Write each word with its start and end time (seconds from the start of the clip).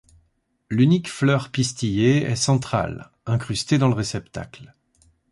L'unique 0.71 1.07
fleur 1.07 1.49
pistillée 1.51 2.23
est 2.23 2.35
centrale, 2.35 3.11
incrustée 3.27 3.77
dans 3.77 3.87
le 3.87 3.93
réceptacle. 3.93 4.73